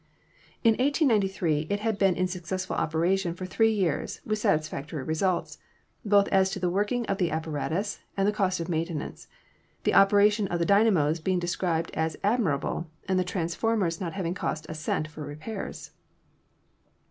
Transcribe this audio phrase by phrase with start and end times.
[0.63, 5.59] In 1893 ^ na d been in successful operation for three years with satisfactory results,
[6.03, 9.27] both as to the working of the apparatus and the cost of maintenance,
[9.83, 14.33] the opera tion of the dynamos being described as admirable and the transformers not having
[14.33, 15.91] cost a cent for repairs.